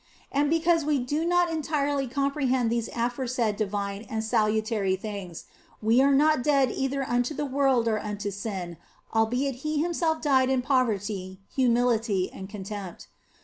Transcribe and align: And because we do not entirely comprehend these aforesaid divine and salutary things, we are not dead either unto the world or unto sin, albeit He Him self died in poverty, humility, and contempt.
And 0.31 0.49
because 0.49 0.83
we 0.83 0.97
do 0.97 1.25
not 1.25 1.51
entirely 1.51 2.07
comprehend 2.07 2.71
these 2.71 2.89
aforesaid 2.95 3.55
divine 3.55 4.03
and 4.09 4.23
salutary 4.23 4.95
things, 4.95 5.45
we 5.79 6.01
are 6.01 6.11
not 6.11 6.41
dead 6.41 6.71
either 6.71 7.07
unto 7.07 7.35
the 7.35 7.45
world 7.45 7.87
or 7.87 7.99
unto 7.99 8.31
sin, 8.31 8.77
albeit 9.13 9.57
He 9.61 9.77
Him 9.79 9.93
self 9.93 10.19
died 10.19 10.49
in 10.49 10.63
poverty, 10.63 11.39
humility, 11.53 12.31
and 12.33 12.49
contempt. 12.49 13.09